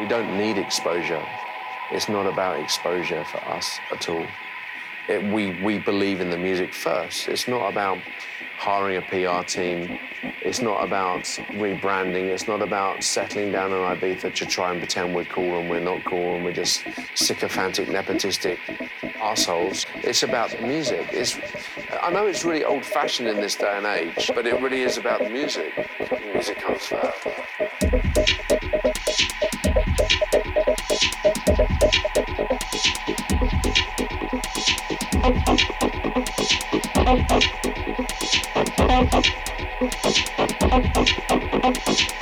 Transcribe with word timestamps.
We 0.00 0.08
don't 0.08 0.34
need 0.38 0.56
exposure. 0.56 1.22
It's 1.92 2.08
not 2.08 2.26
about 2.26 2.58
exposure 2.58 3.22
for 3.26 3.36
us 3.50 3.78
at 3.92 4.08
all. 4.08 4.24
It, 5.10 5.22
we, 5.22 5.62
we 5.62 5.78
believe 5.78 6.22
in 6.22 6.30
the 6.30 6.38
music 6.38 6.72
first. 6.72 7.28
It's 7.28 7.46
not 7.46 7.70
about 7.70 7.98
hiring 8.56 8.96
a 8.96 9.02
PR 9.02 9.44
team. 9.46 9.98
It's 10.40 10.62
not 10.62 10.82
about 10.82 11.24
rebranding. 11.52 12.30
It's 12.30 12.48
not 12.48 12.62
about 12.62 13.04
settling 13.04 13.52
down 13.52 13.72
in 13.72 13.76
Ibiza 13.76 14.34
to 14.36 14.46
try 14.46 14.70
and 14.70 14.80
pretend 14.80 15.14
we're 15.14 15.26
cool 15.26 15.58
and 15.58 15.68
we're 15.68 15.80
not 15.80 16.02
cool 16.06 16.34
and 16.36 16.46
we're 16.46 16.54
just 16.54 16.82
sycophantic, 17.14 17.88
nepotistic 17.88 18.58
assholes. 19.16 19.84
It's 19.96 20.22
about 20.22 20.48
the 20.48 20.62
music. 20.62 21.08
It's, 21.12 21.38
I 22.00 22.10
know 22.10 22.26
it's 22.26 22.42
really 22.42 22.64
old-fashioned 22.64 23.28
in 23.28 23.36
this 23.36 23.54
day 23.54 23.76
and 23.76 23.84
age, 23.84 24.30
but 24.34 24.46
it 24.46 24.58
really 24.62 24.80
is 24.80 24.96
about 24.96 25.18
the 25.20 25.28
music. 25.28 25.74
The 25.98 26.20
music 26.32 26.56
comes 26.56 26.86
first. 26.86 28.39
Thank 35.32 35.70
you. 42.10 42.19